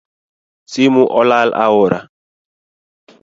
[0.71, 1.99] Simu olal aora